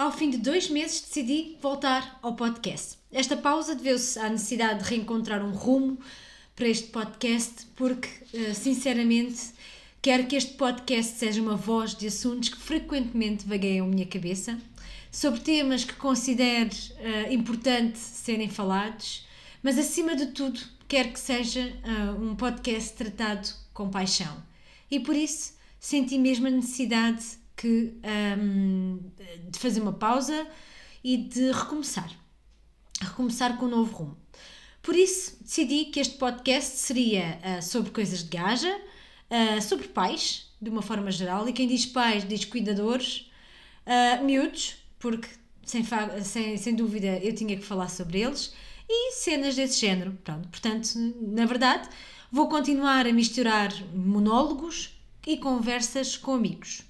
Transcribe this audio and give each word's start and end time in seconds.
Ao 0.00 0.10
fim 0.10 0.30
de 0.30 0.38
dois 0.38 0.70
meses 0.70 1.02
decidi 1.02 1.58
voltar 1.60 2.18
ao 2.22 2.34
podcast. 2.34 2.96
Esta 3.12 3.36
pausa 3.36 3.74
deveu-se 3.74 4.18
à 4.18 4.30
necessidade 4.30 4.82
de 4.82 4.88
reencontrar 4.88 5.44
um 5.44 5.50
rumo 5.50 5.98
para 6.56 6.68
este 6.68 6.88
podcast, 6.88 7.66
porque, 7.76 8.08
eh, 8.32 8.54
sinceramente, 8.54 9.50
quero 10.00 10.26
que 10.26 10.36
este 10.36 10.54
podcast 10.54 11.18
seja 11.18 11.42
uma 11.42 11.54
voz 11.54 11.94
de 11.94 12.06
assuntos 12.06 12.48
que 12.48 12.56
frequentemente 12.56 13.46
vagueiam 13.46 13.84
a 13.84 13.90
minha 13.90 14.06
cabeça, 14.06 14.58
sobre 15.12 15.40
temas 15.40 15.84
que 15.84 15.92
considero 15.92 16.70
uh, 16.70 17.30
importante 17.30 17.98
serem 17.98 18.48
falados, 18.48 19.26
mas 19.62 19.76
acima 19.76 20.16
de 20.16 20.28
tudo, 20.28 20.58
quero 20.88 21.10
que 21.10 21.20
seja 21.20 21.74
uh, 21.84 22.24
um 22.24 22.34
podcast 22.34 22.94
tratado 22.94 23.46
com 23.74 23.90
paixão. 23.90 24.42
E 24.90 24.98
por 24.98 25.14
isso 25.14 25.52
senti 25.78 26.16
mesmo 26.16 26.46
a 26.46 26.50
necessidade 26.50 27.38
que, 27.60 27.92
um, 28.38 28.98
de 29.50 29.58
fazer 29.58 29.82
uma 29.82 29.92
pausa 29.92 30.46
e 31.04 31.18
de 31.18 31.52
recomeçar. 31.52 32.10
Recomeçar 33.02 33.58
com 33.58 33.66
um 33.66 33.68
novo 33.68 33.94
rumo. 33.94 34.16
Por 34.80 34.96
isso, 34.96 35.36
decidi 35.42 35.86
que 35.86 36.00
este 36.00 36.16
podcast 36.16 36.78
seria 36.78 37.38
uh, 37.44 37.62
sobre 37.62 37.90
coisas 37.90 38.24
de 38.24 38.30
gaja, 38.34 38.74
uh, 38.74 39.60
sobre 39.60 39.88
pais, 39.88 40.50
de 40.60 40.70
uma 40.70 40.80
forma 40.80 41.10
geral, 41.10 41.46
e 41.46 41.52
quem 41.52 41.68
diz 41.68 41.84
pais 41.84 42.26
diz 42.26 42.46
cuidadores, 42.46 43.30
uh, 43.86 44.24
miúdos, 44.24 44.76
porque 44.98 45.28
sem, 45.62 45.84
sem, 46.24 46.56
sem 46.56 46.74
dúvida 46.74 47.18
eu 47.18 47.34
tinha 47.34 47.56
que 47.58 47.64
falar 47.64 47.90
sobre 47.90 48.22
eles, 48.22 48.54
e 48.88 49.12
cenas 49.12 49.54
desse 49.54 49.78
género. 49.78 50.18
Pronto, 50.24 50.48
portanto, 50.48 50.88
na 51.20 51.44
verdade, 51.44 51.90
vou 52.32 52.48
continuar 52.48 53.06
a 53.06 53.12
misturar 53.12 53.70
monólogos 53.94 54.98
e 55.26 55.36
conversas 55.36 56.16
com 56.16 56.32
amigos. 56.32 56.88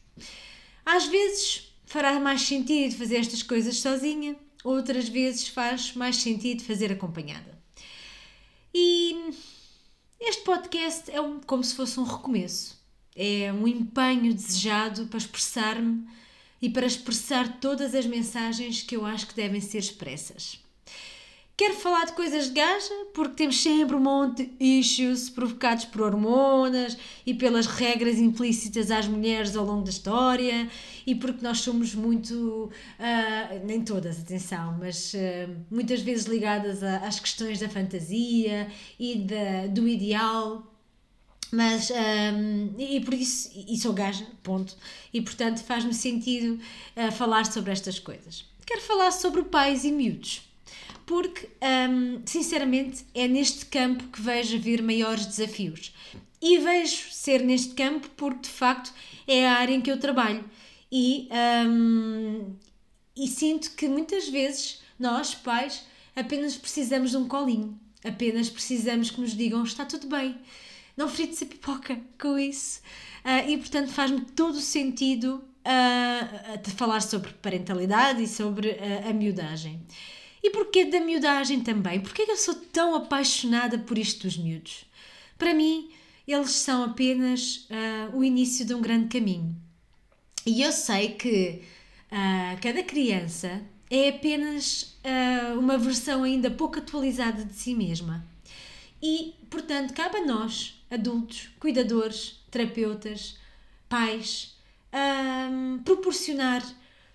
Às 0.92 1.06
vezes 1.06 1.72
fará 1.86 2.18
mais 2.18 2.42
sentido 2.42 2.96
fazer 2.96 3.18
estas 3.18 3.45
coisas 3.45 3.76
sozinha, 3.76 4.34
outras 4.65 5.09
vezes 5.09 5.46
faz 5.46 5.95
mais 5.95 6.16
sentido 6.16 6.65
fazer 6.65 6.90
acompanhada. 6.90 7.56
E 8.74 9.16
este 10.18 10.42
podcast 10.42 11.09
é 11.09 11.20
um, 11.20 11.38
como 11.38 11.62
se 11.62 11.76
fosse 11.76 12.00
um 12.00 12.02
recomeço. 12.02 12.76
É 13.15 13.52
um 13.52 13.68
empenho 13.68 14.34
desejado 14.34 15.06
para 15.06 15.18
expressar-me 15.18 16.09
e 16.60 16.68
para 16.68 16.87
expressar 16.87 17.60
todas 17.60 17.95
as 17.95 18.06
mensagens 18.06 18.82
que 18.82 18.96
eu 18.96 19.06
acho 19.06 19.28
que 19.28 19.37
devem 19.37 19.60
ser 19.60 19.78
expressas. 19.78 20.59
Quero 21.60 21.74
falar 21.74 22.06
de 22.06 22.14
coisas 22.14 22.46
de 22.46 22.54
gaja 22.54 22.94
porque 23.12 23.34
temos 23.34 23.62
sempre 23.62 23.94
um 23.94 24.00
monte 24.00 24.46
de 24.46 24.64
issues 24.64 25.28
provocados 25.28 25.84
por 25.84 26.00
hormonas 26.00 26.96
e 27.26 27.34
pelas 27.34 27.66
regras 27.66 28.16
implícitas 28.16 28.90
às 28.90 29.06
mulheres 29.06 29.54
ao 29.54 29.66
longo 29.66 29.84
da 29.84 29.90
história 29.90 30.70
e 31.06 31.14
porque 31.14 31.44
nós 31.44 31.58
somos 31.58 31.94
muito, 31.94 32.70
uh, 32.98 33.66
nem 33.66 33.82
todas, 33.82 34.18
atenção, 34.18 34.78
mas 34.80 35.12
uh, 35.12 35.54
muitas 35.70 36.00
vezes 36.00 36.24
ligadas 36.24 36.82
a, 36.82 36.96
às 37.06 37.20
questões 37.20 37.60
da 37.60 37.68
fantasia 37.68 38.66
e 38.98 39.16
da, 39.16 39.66
do 39.66 39.86
ideal. 39.86 40.66
Mas, 41.52 41.90
um, 41.90 41.94
ah, 41.94 42.74
e 42.78 43.00
por 43.04 43.12
isso, 43.12 43.50
e 43.54 43.76
sou 43.76 43.92
gaja, 43.92 44.26
ponto. 44.42 44.74
E 45.12 45.20
portanto 45.20 45.62
faz-me 45.62 45.92
sentido 45.92 46.58
uh, 46.96 47.12
falar 47.12 47.44
sobre 47.44 47.70
estas 47.70 47.98
coisas. 47.98 48.46
Quero 48.64 48.80
falar 48.80 49.10
sobre 49.10 49.42
pais 49.42 49.84
e 49.84 49.92
miúdos 49.92 50.48
porque, 51.10 51.48
hum, 51.90 52.22
sinceramente, 52.24 53.04
é 53.12 53.26
neste 53.26 53.66
campo 53.66 54.04
que 54.04 54.22
vejo 54.22 54.56
vir 54.60 54.80
maiores 54.80 55.26
desafios. 55.26 55.92
E 56.40 56.56
vejo 56.58 57.10
ser 57.10 57.42
neste 57.42 57.74
campo 57.74 58.08
porque, 58.16 58.42
de 58.42 58.48
facto, 58.48 58.94
é 59.26 59.44
a 59.44 59.54
área 59.54 59.74
em 59.74 59.80
que 59.80 59.90
eu 59.90 59.98
trabalho. 59.98 60.44
E, 60.90 61.28
hum, 61.66 62.54
e 63.16 63.26
sinto 63.26 63.72
que 63.72 63.88
muitas 63.88 64.28
vezes 64.28 64.82
nós, 64.97 65.34
pais, 65.34 65.84
apenas 66.14 66.56
precisamos 66.56 67.10
de 67.10 67.16
um 67.16 67.26
colinho. 67.26 67.76
Apenas 68.04 68.49
precisamos 68.49 69.10
que 69.10 69.20
nos 69.20 69.37
digam 69.37 69.65
está 69.65 69.84
tudo 69.84 70.06
bem. 70.06 70.38
Não 70.97 71.09
frite-se 71.09 71.43
a 71.43 71.49
pipoca 71.49 72.00
com 72.20 72.38
isso. 72.38 72.82
Uh, 73.25 73.50
e, 73.50 73.59
portanto, 73.59 73.91
faz-me 73.91 74.20
todo 74.20 74.54
o 74.54 74.60
sentido 74.60 75.43
uh, 75.66 76.56
de 76.62 76.70
falar 76.70 77.03
sobre 77.03 77.32
parentalidade 77.32 78.22
e 78.22 78.28
sobre 78.28 78.69
uh, 78.69 79.09
a 79.10 79.12
miudagem. 79.12 79.84
E 80.43 80.51
porquê 80.51 80.87
da 80.87 81.01
miudagem 81.01 81.61
também? 81.61 82.01
Porquê 82.01 82.25
que 82.25 82.33
eu 82.33 82.37
sou 82.37 82.55
tão 82.55 82.95
apaixonada 82.95 83.78
por 83.78 83.99
isto 83.99 84.23
dos 84.23 84.37
miúdos? 84.37 84.84
Para 85.37 85.55
mim, 85.55 85.91
eles 86.27 86.53
são 86.53 86.84
apenas 86.84 87.67
uh, 87.71 88.17
o 88.17 88.25
início 88.25 88.65
de 88.65 88.75
um 88.75 88.81
grande 88.81 89.09
caminho. 89.09 89.55
E 90.47 90.62
eu 90.62 90.73
sei 90.73 91.11
que 91.11 91.62
uh, 92.11 92.61
cada 92.62 92.83
criança 92.83 93.62
é 93.91 94.09
apenas 94.09 94.97
uh, 95.05 95.59
uma 95.59 95.77
versão 95.77 96.23
ainda 96.23 96.50
pouco 96.50 96.79
atualizada 96.79 97.45
de 97.45 97.55
si 97.55 97.75
mesma. 97.75 98.25
E, 99.03 99.34
portanto, 99.50 99.95
cabe 99.95 100.19
a 100.19 100.27
nós, 100.27 100.83
adultos, 100.91 101.50
cuidadores, 101.59 102.39
terapeutas, 102.50 103.39
pais, 103.89 104.55
proporcionar 105.87 106.62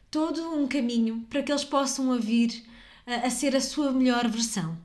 todo 0.09 0.51
um 0.55 0.67
caminho 0.67 1.25
para 1.29 1.43
que 1.43 1.51
eles 1.51 1.63
possam 1.63 2.09
ouvir 2.09 2.65
a, 3.05 3.29
ser 3.29 3.55
a 3.55 3.61
sua 3.61 3.91
melhor 3.91 4.27
versão. 4.27 4.77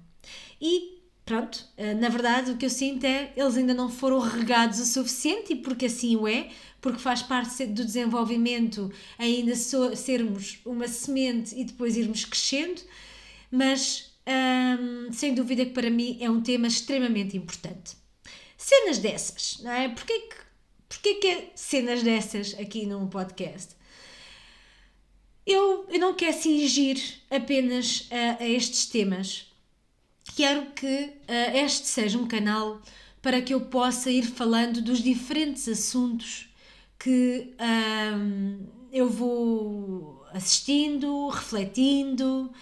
E 0.60 1.00
pronto, 1.24 1.64
eh, 1.76 1.94
na 1.94 2.08
verdade 2.08 2.50
o 2.50 2.56
que 2.56 2.66
eu 2.66 2.70
sinto 2.70 3.04
é 3.04 3.32
eles 3.36 3.56
ainda 3.56 3.72
não 3.72 3.88
foram 3.88 4.18
regados 4.18 4.80
o 4.80 4.86
suficiente 4.86 5.52
e 5.52 5.56
porque 5.56 5.86
assim 5.86 6.16
o 6.16 6.26
é, 6.26 6.50
porque 6.80 6.98
faz 6.98 7.22
parte 7.22 7.66
do 7.66 7.84
desenvolvimento 7.84 8.92
ainda 9.18 9.54
sermos 9.54 10.58
uma 10.64 10.88
semente 10.88 11.54
e 11.58 11.64
depois 11.64 11.96
irmos 11.96 12.24
crescendo, 12.24 12.80
mas 13.50 14.12
hum, 14.80 15.12
sem 15.12 15.34
dúvida 15.34 15.64
que 15.64 15.72
para 15.72 15.90
mim 15.90 16.18
é 16.20 16.30
um 16.30 16.40
tema 16.40 16.66
extremamente 16.66 17.36
importante. 17.36 17.96
Cenas 18.56 18.98
dessas, 18.98 19.58
não 19.62 19.70
é? 19.70 19.88
Porquê 19.88 20.18
que, 20.20 20.36
porquê 20.88 21.14
que 21.14 21.26
é 21.26 21.50
cenas 21.54 22.02
dessas 22.02 22.54
aqui 22.58 22.86
num 22.86 23.06
podcast? 23.08 23.74
Eu, 25.52 25.84
eu 25.88 25.98
não 25.98 26.14
quero 26.14 26.36
cingir 26.36 26.96
apenas 27.28 28.08
a, 28.10 28.42
a 28.42 28.48
estes 28.48 28.86
temas. 28.86 29.46
Quero 30.36 30.66
que 30.72 31.12
este 31.54 31.88
seja 31.88 32.16
um 32.16 32.28
canal 32.28 32.80
para 33.20 33.42
que 33.42 33.52
eu 33.52 33.62
possa 33.62 34.12
ir 34.12 34.22
falando 34.22 34.80
dos 34.80 35.02
diferentes 35.02 35.68
assuntos 35.68 36.48
que 36.96 37.52
eu 38.92 39.10
vou 39.10 40.24
assistindo, 40.32 41.28
refletindo. 41.28 42.52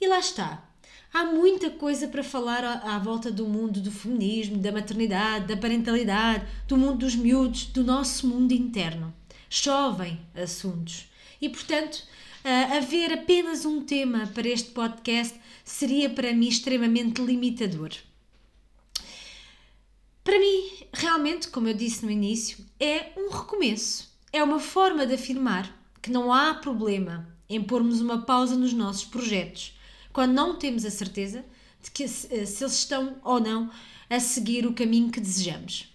E 0.00 0.08
lá 0.08 0.18
está. 0.18 0.64
Há 1.12 1.24
muita 1.26 1.70
coisa 1.70 2.08
para 2.08 2.24
falar 2.24 2.64
à, 2.64 2.98
volta 2.98 3.30
do 3.30 3.46
mundo 3.46 3.80
do 3.80 3.90
feminismo, 3.90 4.58
da 4.58 4.72
maternidade, 4.72 5.46
da 5.46 5.56
parentalidade, 5.56 6.44
do 6.66 6.76
mundo 6.76 6.98
dos 6.98 7.14
miúdos, 7.14 7.66
do 7.66 7.84
nosso 7.84 8.26
mundo 8.26 8.52
interno. 8.52 9.14
Chovem 9.48 10.20
assuntos. 10.34 11.06
E, 11.40 11.48
portanto, 11.48 11.96
uh, 12.44 12.76
haver 12.76 13.12
apenas 13.12 13.64
um 13.64 13.82
tema 13.82 14.26
para 14.34 14.48
este 14.48 14.70
podcast 14.70 15.38
seria 15.64 16.08
para 16.10 16.32
mim 16.32 16.48
extremamente 16.48 17.20
limitador. 17.22 17.90
Para 20.22 20.38
mim, 20.38 20.70
realmente, 20.92 21.48
como 21.48 21.68
eu 21.68 21.74
disse 21.74 22.04
no 22.04 22.10
início, 22.10 22.58
é 22.80 23.12
um 23.16 23.30
recomeço. 23.30 24.10
É 24.32 24.42
uma 24.42 24.58
forma 24.58 25.06
de 25.06 25.14
afirmar 25.14 25.72
que 26.02 26.10
não 26.10 26.32
há 26.32 26.54
problema 26.54 27.28
em 27.48 27.62
pormos 27.62 28.00
uma 28.00 28.22
pausa 28.22 28.56
nos 28.56 28.72
nossos 28.72 29.04
projetos 29.04 29.76
quando 30.16 30.32
não 30.32 30.56
temos 30.56 30.86
a 30.86 30.90
certeza 30.90 31.44
de 31.82 31.90
que 31.90 32.08
se, 32.08 32.46
se 32.46 32.64
eles 32.64 32.74
estão 32.74 33.16
ou 33.22 33.38
não 33.38 33.70
a 34.08 34.18
seguir 34.18 34.66
o 34.66 34.72
caminho 34.72 35.10
que 35.10 35.20
desejamos. 35.20 35.94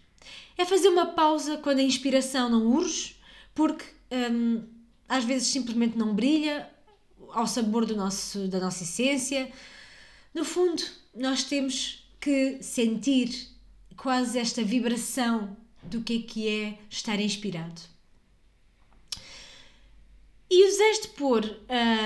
É 0.56 0.64
fazer 0.64 0.90
uma 0.90 1.08
pausa 1.08 1.58
quando 1.58 1.80
a 1.80 1.84
inspiração 1.84 2.48
não 2.48 2.68
urge, 2.68 3.16
porque 3.56 3.84
hum, 4.32 4.62
às 5.12 5.26
vezes 5.26 5.50
simplesmente 5.50 5.98
não 5.98 6.16
brilha 6.16 6.70
ao 7.34 7.46
sabor 7.46 7.86
do 7.86 7.98
nosso, 7.98 8.48
da 8.48 8.62
nossa 8.62 8.84
essência. 8.84 9.52
No 10.34 10.46
fundo, 10.46 10.82
nós 11.14 11.44
temos 11.44 12.10
que 12.18 12.64
sentir 12.64 13.50
quase 13.98 14.40
esta 14.40 14.64
vibração 14.64 15.58
do 15.84 16.00
que 16.00 16.16
é 16.16 16.22
que 16.22 16.48
é 16.48 16.80
estar 16.90 17.20
inspirado. 17.20 17.82
E 20.50 20.66
desejo 20.66 21.02
de 21.02 21.08
pôr 21.10 21.60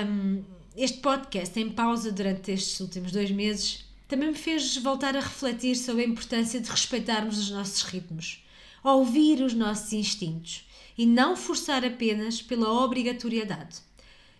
um, 0.09 0.43
este 0.75 0.97
podcast 0.97 1.59
em 1.59 1.69
pausa 1.69 2.11
durante 2.11 2.51
estes 2.51 2.79
últimos 2.79 3.11
dois 3.11 3.29
meses 3.29 3.85
também 4.07 4.29
me 4.29 4.35
fez 4.35 4.77
voltar 4.77 5.15
a 5.15 5.19
refletir 5.19 5.75
sobre 5.75 6.01
a 6.01 6.07
importância 6.07 6.59
de 6.59 6.71
respeitarmos 6.71 7.37
os 7.37 7.51
nossos 7.51 7.83
ritmos, 7.83 8.43
ouvir 8.83 9.43
os 9.43 9.53
nossos 9.53 9.93
instintos 9.93 10.65
e 10.97 11.05
não 11.05 11.35
forçar 11.35 11.83
apenas 11.83 12.41
pela 12.41 12.71
obrigatoriedade. 12.83 13.77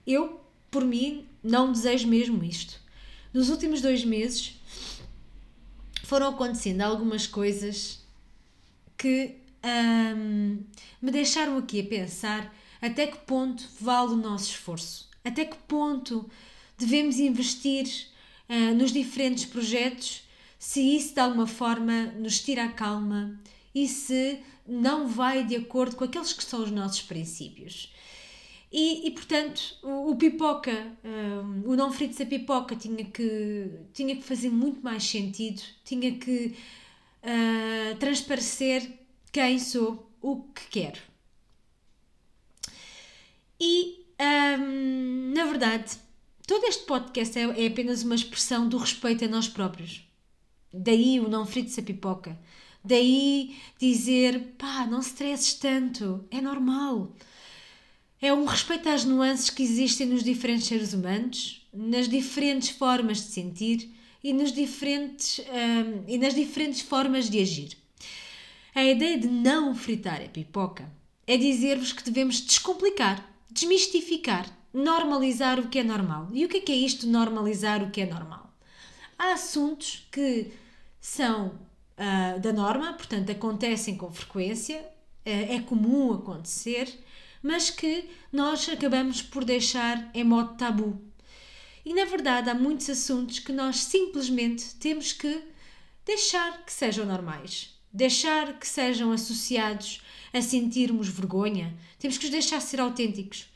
Eu, 0.06 0.40
por 0.72 0.86
mim, 0.86 1.25
não 1.44 1.72
desejo 1.72 2.07
mesmo 2.07 2.44
isto. 2.44 2.80
Nos 3.34 3.50
últimos 3.50 3.81
dois 3.81 4.06
meses 4.06 4.56
foram 6.04 6.30
acontecendo 6.30 6.81
algumas 6.81 7.28
coisas 7.28 8.00
que 8.98 9.36
hum, 10.16 10.60
me 11.02 11.12
deixaram 11.12 11.57
aqui 11.57 11.81
a 11.81 11.86
pensar 11.86 12.56
até 12.81 13.08
que 13.08 13.18
ponto 13.18 13.68
vale 13.81 14.13
o 14.13 14.18
nosso 14.18 14.51
esforço, 14.51 15.10
Até 15.24 15.44
que 15.44 15.58
ponto 15.68 16.30
devemos 16.78 17.18
investir 17.18 17.88
uh, 18.48 18.75
nos 18.75 18.92
diferentes 18.92 19.46
projetos 19.46 20.24
se 20.60 20.81
isso 20.81 21.13
de 21.13 21.19
alguma 21.19 21.48
forma 21.48 22.08
nos 22.18 22.40
tira 22.42 22.66
a 22.66 22.72
calma 22.72 23.40
e 23.75 23.88
se 23.89 24.39
não 24.66 25.07
vai 25.07 25.44
de 25.44 25.57
acordo 25.57 25.98
com 25.98 26.06
aqueles 26.06 26.31
que 26.31 26.44
são 26.44 26.63
os 26.63 26.72
nossos 26.72 27.01
princípios. 27.01 27.94
E, 28.72 29.07
e 29.07 29.12
portanto, 29.12 29.77
o, 29.83 30.12
o 30.12 30.16
pipoca, 30.16 30.72
um, 31.04 31.69
o 31.69 31.75
não 31.75 31.92
frito 31.92 32.22
a 32.22 32.25
pipoca 32.25 32.75
tinha 32.75 33.06
que, 33.06 33.69
tinha 33.94 34.16
que 34.16 34.24
fazer 34.24 34.50
muito 34.50 34.81
mais 34.81 35.04
sentido, 35.04 35.62
tinha 35.83 36.18
que 36.18 36.56
uh, 37.24 37.95
transparecer 38.00 38.89
quem 39.31 39.60
sou, 39.60 40.10
o 40.22 40.44
que 40.44 40.68
quero. 40.69 41.00
E, 43.60 44.06
um, 44.60 45.33
na 45.33 45.45
verdade, 45.45 45.98
todo 46.48 46.66
este 46.66 46.86
podcast 46.86 47.38
é, 47.38 47.63
é 47.63 47.68
apenas 47.68 48.04
uma 48.04 48.16
expressão 48.16 48.68
do 48.68 48.77
respeito 48.77 49.24
a 49.25 49.27
nós 49.27 49.48
próprios. 49.48 50.01
Daí 50.74 51.19
o 51.19 51.30
não 51.30 51.45
frito 51.45 51.80
a 51.80 51.83
pipoca. 51.83 52.38
Daí 52.86 53.56
dizer, 53.80 54.54
pá, 54.60 54.86
não 54.86 55.00
stresses 55.00 55.56
tanto, 55.56 56.24
é 56.30 56.40
normal. 56.40 57.12
É 58.22 58.32
um 58.32 58.46
respeito 58.46 58.88
às 58.90 59.04
nuances 59.04 59.50
que 59.50 59.64
existem 59.64 60.06
nos 60.08 60.24
diferentes 60.24 60.68
seres 60.68 60.94
humanos, 60.94 61.68
nas 61.74 62.08
diferentes 62.08 62.70
formas 62.70 63.18
de 63.18 63.32
sentir 63.32 63.92
e, 64.24 64.32
nos 64.34 64.52
diferentes, 64.52 65.40
um, 65.40 66.04
e 66.08 66.18
nas 66.18 66.36
diferentes 66.36 66.82
formas 66.82 67.30
de 67.30 67.40
agir. 67.40 67.78
A 68.74 68.84
ideia 68.84 69.18
de 69.18 69.28
não 69.28 69.74
fritar 69.74 70.22
a 70.22 70.30
pipoca 70.30 70.92
é 71.26 71.38
dizer-vos 71.38 71.92
que 71.92 72.04
devemos 72.04 72.40
descomplicar, 72.40 73.28
desmistificar, 73.50 74.46
normalizar 74.72 75.60
o 75.60 75.70
que 75.70 75.80
é 75.80 75.84
normal. 75.84 76.28
E 76.34 76.46
o 76.46 76.50
que 76.50 76.58
é, 76.58 76.62
que 76.62 76.72
é 76.72 76.76
isto, 76.76 77.08
normalizar 77.08 77.82
o 77.82 77.90
que 77.90 78.02
é 78.02 78.06
normal? 78.06 78.54
Há 79.18 79.34
assuntos 79.34 80.08
que 80.12 80.52
são 81.00 81.58
uh, 81.98 82.40
da 82.40 82.54
norma, 82.54 82.94
portanto, 82.94 83.32
acontecem 83.32 83.98
com 83.98 84.12
frequência, 84.12 84.80
uh, 84.80 84.84
é 85.26 85.60
comum 85.60 86.14
acontecer 86.14 87.04
mas 87.46 87.70
que 87.70 88.10
nós 88.34 88.68
acabamos 88.68 89.22
por 89.22 89.46
deixar 89.46 90.10
em 90.16 90.24
modo 90.24 90.58
tabu. 90.58 91.00
E 91.86 91.94
na 91.94 92.04
verdade 92.04 92.50
há 92.50 92.56
muitos 92.56 92.90
assuntos 92.90 93.38
que 93.38 93.52
nós 93.52 93.78
simplesmente 93.84 94.74
temos 94.78 95.14
que 95.14 95.44
deixar 96.04 96.66
que 96.66 96.74
sejam 96.74 97.06
normais, 97.06 97.80
deixar 97.94 98.58
que 98.58 98.68
sejam 98.68 99.12
associados 99.12 100.02
a 100.34 100.42
sentirmos 100.42 101.08
vergonha, 101.08 101.78
temos 102.00 102.18
que 102.18 102.26
os 102.26 102.32
deixar 102.32 102.60
ser 102.62 102.80
autênticos. 102.80 103.48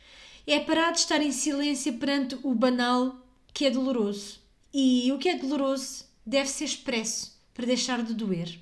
É 0.45 0.59
parar 0.59 0.91
de 0.91 0.99
estar 0.99 1.19
em 1.19 1.31
silêncio 1.31 1.93
perante 1.93 2.37
o 2.43 2.53
banal 2.53 3.27
que 3.51 3.65
é 3.65 3.71
doloroso. 3.71 4.39
E 4.71 5.11
o 5.11 5.17
que 5.17 5.29
é 5.29 5.35
doloroso 5.35 6.05
deve 6.23 6.47
ser 6.47 6.65
expresso 6.65 7.38
para 7.53 7.65
deixar 7.65 8.03
de 8.03 8.13
doer. 8.13 8.59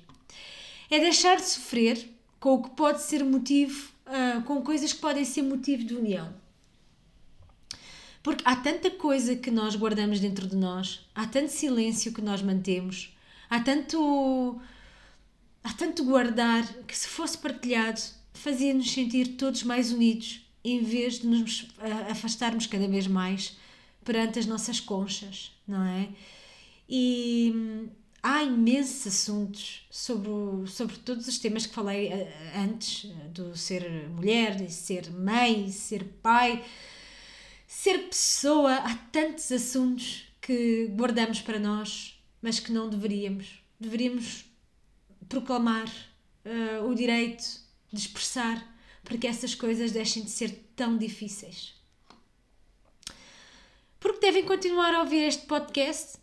É 0.90 0.98
deixar 0.98 1.36
de 1.36 1.44
sofrer 1.44 2.08
com 2.40 2.54
o 2.54 2.62
que 2.62 2.70
pode 2.70 3.02
ser 3.02 3.24
motivo 3.24 3.92
uh, 4.06 4.42
com 4.42 4.62
coisas 4.62 4.92
que 4.92 5.00
podem 5.00 5.24
ser 5.24 5.42
motivo 5.42 5.84
de 5.84 5.94
união. 5.94 6.32
Porque 8.22 8.42
há 8.44 8.56
tanta 8.56 8.90
coisa 8.90 9.36
que 9.36 9.50
nós 9.50 9.76
guardamos 9.76 10.20
dentro 10.20 10.46
de 10.46 10.56
nós, 10.56 11.06
há 11.14 11.26
tanto 11.26 11.50
silêncio 11.50 12.12
que 12.12 12.20
nós 12.20 12.42
mantemos, 12.42 13.16
há 13.48 13.60
tanto. 13.60 14.60
há 15.62 15.72
tanto 15.72 16.04
guardar 16.04 16.66
que, 16.86 16.96
se 16.96 17.08
fosse 17.08 17.38
partilhado, 17.38 18.00
fazia-nos 18.34 18.90
sentir 18.90 19.36
todos 19.36 19.62
mais 19.62 19.92
unidos, 19.92 20.46
em 20.64 20.82
vez 20.82 21.20
de 21.20 21.26
nos 21.26 21.68
afastarmos 22.10 22.66
cada 22.66 22.88
vez 22.88 23.06
mais 23.06 23.56
perante 24.04 24.38
as 24.38 24.46
nossas 24.46 24.80
conchas, 24.80 25.52
não 25.66 25.84
é? 25.84 26.08
E 26.88 27.88
há 28.22 28.42
imensos 28.42 29.06
assuntos 29.06 29.86
sobre, 29.90 30.28
o, 30.28 30.66
sobre 30.66 30.96
todos 30.98 31.28
os 31.28 31.38
temas 31.38 31.66
que 31.66 31.74
falei 31.74 32.12
uh, 32.12 32.28
antes, 32.56 33.04
uh, 33.04 33.28
do 33.30 33.56
ser 33.56 34.08
mulher, 34.08 34.56
de 34.56 34.72
ser 34.72 35.10
mãe, 35.10 35.70
ser 35.70 36.04
pai, 36.22 36.64
ser 37.66 38.08
pessoa. 38.08 38.74
Há 38.74 38.94
tantos 39.12 39.50
assuntos 39.52 40.24
que 40.40 40.88
guardamos 40.88 41.40
para 41.40 41.58
nós, 41.58 42.20
mas 42.42 42.58
que 42.60 42.72
não 42.72 42.88
deveríamos. 42.88 43.62
Deveríamos 43.78 44.44
proclamar 45.28 45.88
uh, 46.44 46.84
o 46.88 46.94
direito 46.94 47.44
de 47.92 48.00
expressar 48.00 48.76
para 49.04 49.16
que 49.16 49.26
essas 49.26 49.54
coisas 49.54 49.92
deixem 49.92 50.24
de 50.24 50.30
ser 50.30 50.50
tão 50.74 50.98
difíceis. 50.98 51.74
Porque 54.00 54.20
devem 54.20 54.44
continuar 54.44 54.94
a 54.94 55.00
ouvir 55.00 55.24
este 55.24 55.46
podcast, 55.46 56.18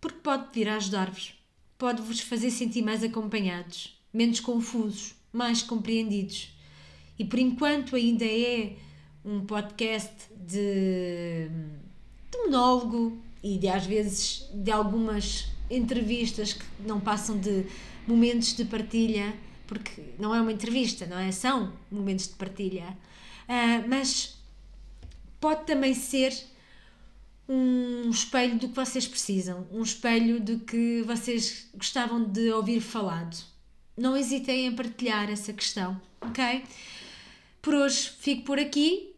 porque 0.00 0.20
pode 0.20 0.52
vir 0.52 0.68
a 0.68 0.76
ajudar-vos 0.76 1.37
pode 1.78 2.02
vos 2.02 2.20
fazer 2.20 2.50
sentir 2.50 2.82
mais 2.82 3.02
acompanhados, 3.04 3.96
menos 4.12 4.40
confusos, 4.40 5.14
mais 5.32 5.62
compreendidos. 5.62 6.52
E 7.18 7.24
por 7.24 7.38
enquanto 7.38 7.94
ainda 7.94 8.24
é 8.24 8.76
um 9.24 9.44
podcast 9.46 10.12
de, 10.36 11.48
de 12.30 12.38
monólogo 12.38 13.18
e 13.42 13.56
de 13.56 13.68
às 13.68 13.86
vezes 13.86 14.48
de 14.52 14.70
algumas 14.70 15.48
entrevistas 15.70 16.52
que 16.52 16.64
não 16.84 16.98
passam 16.98 17.38
de 17.38 17.64
momentos 18.06 18.54
de 18.54 18.64
partilha, 18.64 19.34
porque 19.66 20.02
não 20.18 20.34
é 20.34 20.40
uma 20.40 20.52
entrevista, 20.52 21.06
não 21.06 21.18
é? 21.18 21.30
São 21.30 21.72
momentos 21.90 22.26
de 22.26 22.34
partilha. 22.34 22.96
Uh, 23.48 23.88
mas 23.88 24.38
pode 25.40 25.64
também 25.66 25.94
ser 25.94 26.32
um 27.48 28.10
espelho 28.10 28.58
do 28.58 28.68
que 28.68 28.74
vocês 28.74 29.08
precisam, 29.08 29.66
um 29.72 29.82
espelho 29.82 30.38
do 30.38 30.58
que 30.60 31.02
vocês 31.06 31.68
gostavam 31.74 32.22
de 32.22 32.52
ouvir 32.52 32.80
falado. 32.80 33.36
Não 33.96 34.16
hesitem 34.16 34.66
em 34.66 34.74
partilhar 34.74 35.30
essa 35.30 35.52
questão, 35.52 36.00
ok? 36.20 36.64
Por 37.62 37.74
hoje 37.74 38.10
fico 38.20 38.42
por 38.42 38.58
aqui. 38.58 39.14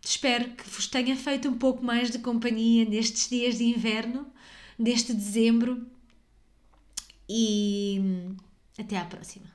Espero 0.00 0.50
que 0.50 0.68
vos 0.68 0.86
tenha 0.86 1.16
feito 1.16 1.48
um 1.48 1.58
pouco 1.58 1.84
mais 1.84 2.10
de 2.10 2.18
companhia 2.18 2.84
nestes 2.84 3.28
dias 3.28 3.58
de 3.58 3.64
inverno, 3.64 4.26
deste 4.78 5.12
dezembro. 5.12 5.86
E 7.28 8.00
até 8.78 8.98
à 8.98 9.04
próxima. 9.04 9.53